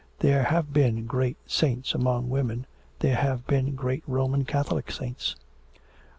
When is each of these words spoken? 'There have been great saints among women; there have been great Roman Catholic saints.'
'There 0.17 0.45
have 0.45 0.73
been 0.73 1.05
great 1.05 1.37
saints 1.45 1.93
among 1.93 2.27
women; 2.27 2.65
there 3.01 3.17
have 3.17 3.45
been 3.45 3.75
great 3.75 4.01
Roman 4.07 4.45
Catholic 4.45 4.89
saints.' 4.91 5.35